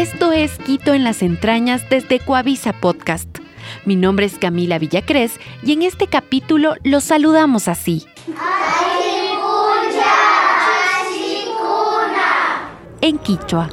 [0.00, 3.28] Esto es Quito en las entrañas desde Coavisa Podcast.
[3.84, 8.06] Mi nombre es Camila Villacrés y en este capítulo los saludamos así.
[13.02, 13.68] En Quichua,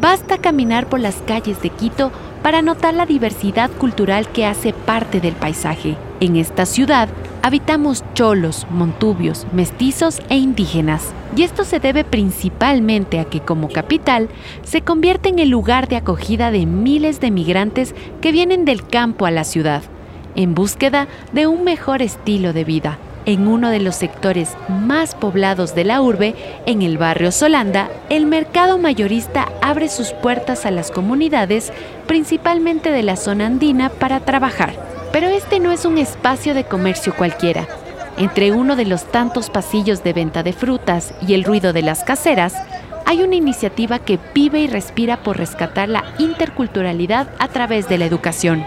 [0.00, 2.12] basta caminar por las calles de Quito
[2.44, 5.96] para notar la diversidad cultural que hace parte del paisaje.
[6.20, 7.08] En esta ciudad
[7.42, 11.12] habitamos cholos, montubios, mestizos e indígenas.
[11.36, 14.28] Y esto se debe principalmente a que como capital
[14.62, 19.26] se convierte en el lugar de acogida de miles de migrantes que vienen del campo
[19.26, 19.82] a la ciudad,
[20.36, 22.98] en búsqueda de un mejor estilo de vida.
[23.24, 26.34] En uno de los sectores más poblados de la urbe,
[26.66, 31.72] en el barrio Solanda, el mercado mayorista abre sus puertas a las comunidades,
[32.08, 35.01] principalmente de la zona andina, para trabajar.
[35.12, 37.68] Pero este no es un espacio de comercio cualquiera.
[38.16, 42.02] Entre uno de los tantos pasillos de venta de frutas y el ruido de las
[42.02, 42.54] caseras,
[43.04, 48.06] hay una iniciativa que vive y respira por rescatar la interculturalidad a través de la
[48.06, 48.64] educación.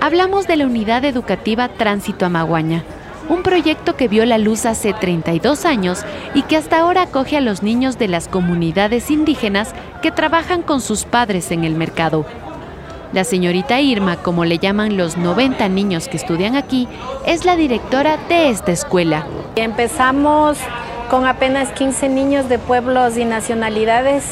[0.00, 2.84] Hablamos de la Unidad Educativa Tránsito Amaguaña,
[3.28, 6.00] un proyecto que vio la luz hace 32 años
[6.34, 10.80] y que hasta ahora acoge a los niños de las comunidades indígenas que trabajan con
[10.80, 12.24] sus padres en el mercado.
[13.12, 16.86] La señorita Irma, como le llaman los 90 niños que estudian aquí,
[17.24, 19.26] es la directora de esta escuela.
[19.56, 20.58] Empezamos
[21.08, 24.24] con apenas 15 niños de pueblos y nacionalidades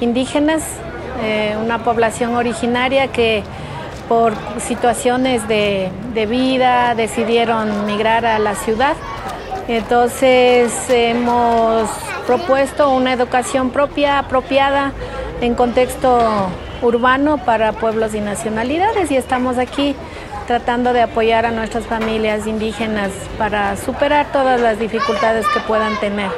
[0.00, 0.64] indígenas,
[1.22, 3.44] eh, una población originaria que
[4.08, 5.90] por situaciones de,
[6.28, 8.96] vida decidieron migrar a la ciudad.
[9.68, 11.88] Entonces hemos
[12.26, 14.92] propuesto una educación propia, apropiada
[15.40, 16.48] en contexto
[16.86, 19.94] urbano para pueblos y nacionalidades y estamos aquí
[20.46, 26.30] tratando de apoyar a nuestras familias indígenas para superar todas las dificultades que puedan tener.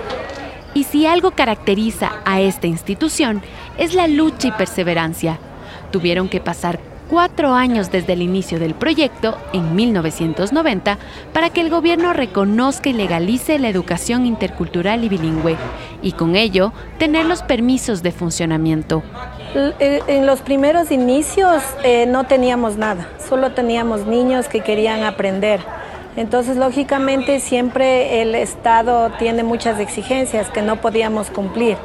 [0.75, 3.43] Y si algo caracteriza a esta institución
[3.77, 5.39] es la lucha y perseverancia.
[5.91, 6.78] Tuvieron que pasar
[7.09, 10.99] cuatro años desde el inicio del proyecto, en 1990,
[11.33, 15.56] para que el gobierno reconozca y legalice la educación intercultural y bilingüe,
[16.03, 19.03] y con ello tener los permisos de funcionamiento.
[19.54, 25.60] Eh, en los primeros inicios eh, no teníamos nada, solo teníamos niños que querían aprender.
[26.16, 31.76] Entonces, lógicamente, siempre el Estado tiene muchas exigencias que no podíamos cumplir.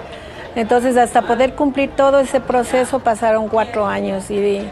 [0.55, 4.63] Entonces, hasta poder cumplir todo ese proceso pasaron cuatro años y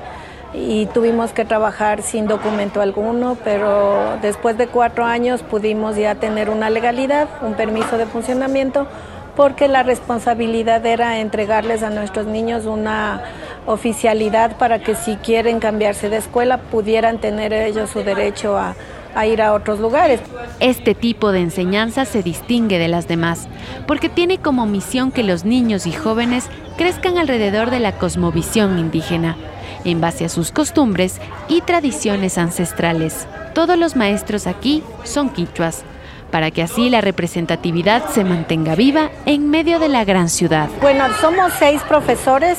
[0.53, 6.49] y tuvimos que trabajar sin documento alguno, pero después de cuatro años pudimos ya tener
[6.49, 8.87] una legalidad, un permiso de funcionamiento,
[9.35, 13.21] porque la responsabilidad era entregarles a nuestros niños una
[13.65, 18.75] oficialidad para que si quieren cambiarse de escuela pudieran tener ellos su derecho a,
[19.15, 20.19] a ir a otros lugares.
[20.59, 23.47] Este tipo de enseñanza se distingue de las demás
[23.87, 29.35] porque tiene como misión que los niños y jóvenes crezcan alrededor de la cosmovisión indígena
[29.83, 33.27] en base a sus costumbres y tradiciones ancestrales.
[33.53, 35.83] Todos los maestros aquí son quichuas,
[36.31, 40.69] para que así la representatividad se mantenga viva en medio de la gran ciudad.
[40.81, 42.57] Bueno, somos seis profesores,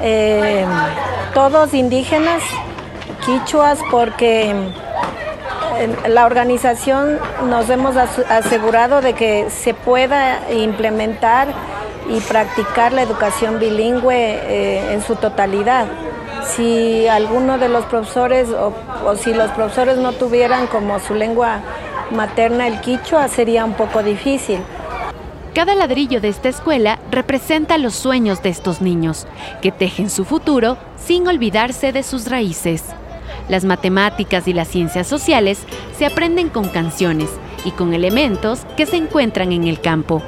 [0.00, 0.66] eh,
[1.34, 2.42] todos indígenas,
[3.24, 4.54] quichuas, porque
[6.08, 11.48] la organización nos hemos asegurado de que se pueda implementar
[12.10, 15.86] y practicar la educación bilingüe eh, en su totalidad
[16.48, 18.72] si alguno de los profesores o,
[19.16, 21.60] si los profesores no tuvieran como su lengua
[22.10, 24.60] materna el quichua, sería un poco difícil.
[25.54, 29.26] Cada ladrillo de esta escuela representa los sueños de estos niños,
[29.60, 32.84] que tejen su futuro sin olvidarse de sus raíces.
[33.48, 35.58] Las matemáticas y las ciencias sociales
[35.96, 37.30] se aprenden con canciones
[37.64, 40.22] y con elementos que se encuentran en el campo.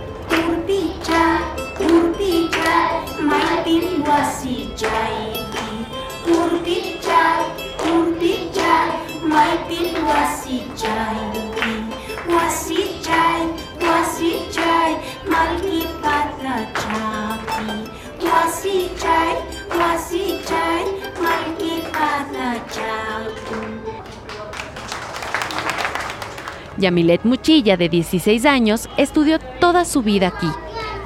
[26.80, 30.50] Yamilet Muchilla, de 16 años, estudió toda su vida aquí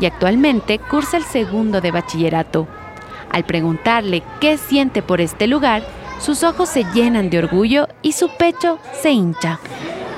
[0.01, 2.67] y actualmente cursa el segundo de bachillerato.
[3.31, 5.83] Al preguntarle qué siente por este lugar,
[6.21, 9.59] sus ojos se llenan de orgullo y su pecho se hincha.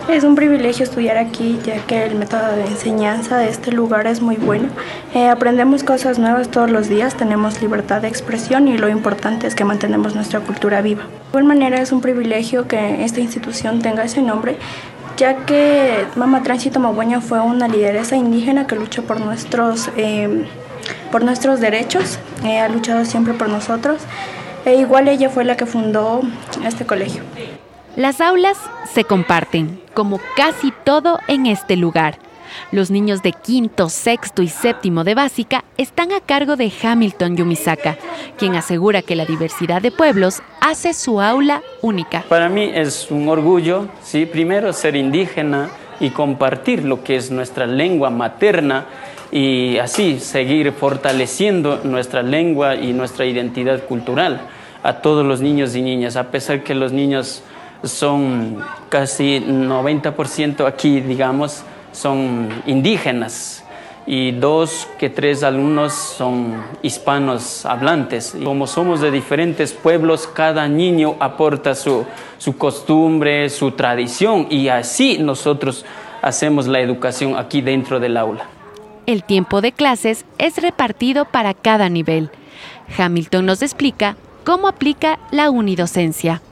[0.08, 4.20] Es un privilegio estudiar aquí ya que el método de enseñanza de este lugar es
[4.20, 4.69] muy bueno.
[5.14, 9.56] Eh, aprendemos cosas nuevas todos los días, tenemos libertad de expresión y lo importante es
[9.56, 11.02] que mantenemos nuestra cultura viva.
[11.02, 14.59] De igual manera es un privilegio que esta institución tenga ese nombre
[15.17, 20.47] ya que Mama Tránsito Magüeña fue una lideresa indígena que luchó por nuestros eh,
[21.11, 24.03] por nuestros derechos, ha luchado siempre por nosotros.
[24.65, 26.23] E igual ella fue la que fundó
[26.65, 27.23] este colegio.
[27.95, 28.59] Las aulas
[28.93, 32.19] se comparten, como casi todo en este lugar.
[32.73, 37.97] Los niños de quinto, sexto y séptimo de básica están a cargo de Hamilton Yumisaka,
[38.38, 42.25] quien asegura que la diversidad de pueblos hace su aula única.
[42.29, 44.26] Para mí es un orgullo, ¿sí?
[44.26, 45.70] primero ser indígena
[46.00, 48.87] y compartir lo que es nuestra lengua materna
[49.32, 54.41] y así seguir fortaleciendo nuestra lengua y nuestra identidad cultural
[54.82, 57.43] a todos los niños y niñas, a pesar que los niños
[57.82, 61.64] son casi 90% aquí, digamos,
[61.97, 63.65] son indígenas
[64.07, 68.37] y dos que tres alumnos son hispanos hablantes.
[68.45, 72.05] Como somos de diferentes pueblos, cada niño aporta su,
[72.39, 75.85] su costumbre, su tradición y así nosotros
[76.23, 78.47] hacemos la educación aquí dentro del aula.
[79.07, 82.31] El tiempo de clases es repartido para cada nivel.
[82.99, 86.43] Hamilton nos explica cómo aplica la unidocencia.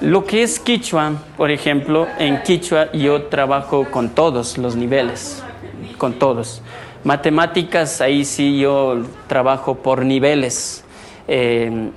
[0.00, 5.42] Lo que es Quichua, por ejemplo, en Quichua yo trabajo con todos los niveles,
[5.98, 6.62] con todos.
[7.04, 10.84] Matemáticas, ahí sí yo trabajo por niveles.
[11.28, 11.90] Eh,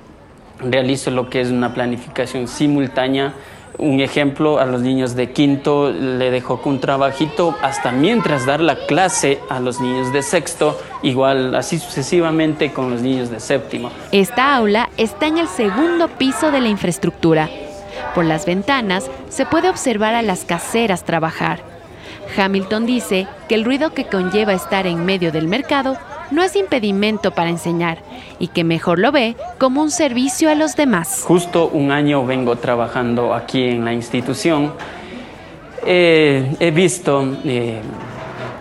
[0.60, 3.32] realizo lo que es una planificación simultánea.
[3.78, 8.84] Un ejemplo, a los niños de quinto le dejo un trabajito hasta mientras dar la
[8.84, 13.90] clase a los niños de sexto, igual así sucesivamente con los niños de séptimo.
[14.12, 17.48] Esta aula está en el segundo piso de la infraestructura
[18.14, 21.60] por las ventanas se puede observar a las caseras trabajar.
[22.36, 25.96] Hamilton dice que el ruido que conlleva estar en medio del mercado
[26.30, 27.98] no es impedimento para enseñar
[28.38, 31.22] y que mejor lo ve como un servicio a los demás.
[31.26, 34.72] Justo un año vengo trabajando aquí en la institución.
[35.86, 37.80] he visto, eh,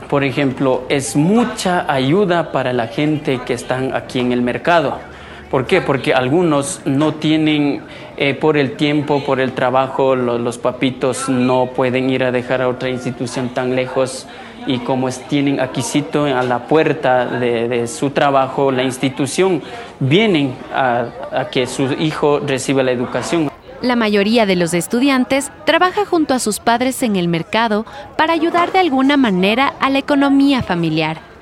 [0.09, 5.12] por ejemplo, es mucha ayuda para la gente que están aquí en el mercado
[5.53, 5.81] ¿Por qué?
[5.81, 7.83] Porque algunos no tienen,
[8.17, 12.67] eh, por el tiempo, por el trabajo, los, papitos no pueden ir a dejar a
[12.67, 14.25] otra institución tan lejos
[14.65, 19.61] y como tienen aquisito a la puerta de, su trabajo, la institución,
[19.99, 23.51] vienen a, a que su hijo reciba la educación.
[23.79, 27.85] La mayoría de los estudiantes trabaja junto a sus padres en el mercado
[28.17, 31.32] para ayudar de alguna manera a la economía familiar.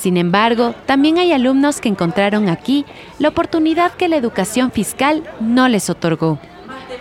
[0.00, 2.86] Sin embargo, también hay alumnos que encontraron aquí
[3.18, 6.38] la oportunidad que la educación fiscal no les otorgó.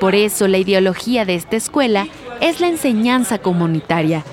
[0.01, 2.07] Por eso la ideología de esta escuela
[2.41, 4.25] es la enseñanza comunitaria,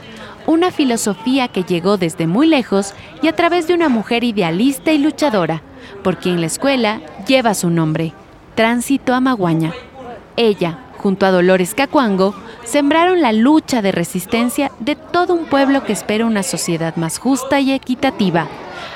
[0.47, 2.93] una filosofía que llegó desde muy lejos
[3.23, 5.63] y a través de una mujer idealista y luchadora,
[6.03, 8.15] por quien la escuela lleva su nombre,
[8.57, 9.73] Tránsito a Maguaña.
[10.37, 12.35] Ella, junto a Dolores Cacuango,
[12.67, 17.61] sembraron la lucha de resistencia de todo un pueblo que espera una sociedad más justa
[17.61, 18.49] y equitativa,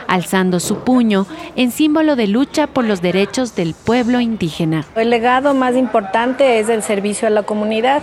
[0.08, 1.26] alzando su puño
[1.56, 4.84] en símbolo de lucha por los derechos del pueblo indígena.
[4.96, 8.02] El legado más importante es el servicio a la comunidad.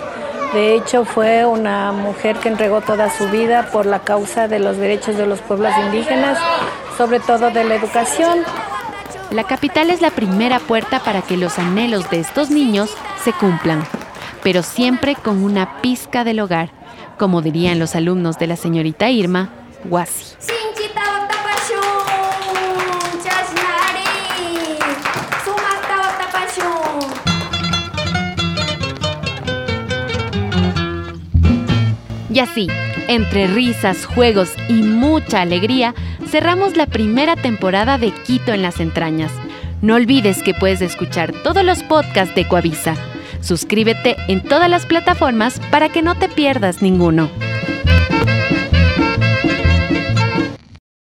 [0.54, 4.78] De hecho, fue una mujer que entregó toda su vida por la causa de los
[4.78, 6.40] derechos de los pueblos indígenas,
[6.98, 8.40] sobre todo de la educación.
[9.32, 13.84] La capital es la primera puerta para que los anhelos de estos niños se cumplan
[14.48, 16.70] pero siempre con una pizca del hogar,
[17.20, 19.50] como dirían los alumnos de la señorita Irma,
[19.84, 20.38] Guasi.
[32.34, 32.70] Y así,
[33.10, 35.94] entre risas, juegos y mucha alegría,
[36.26, 39.34] cerramos la primera temporada de Quito en las entrañas.
[39.82, 42.96] No olvides que puedes escuchar todos los podcasts de Coavisa
[43.42, 47.30] Suscríbete en todas las plataformas para que no te pierdas ninguno.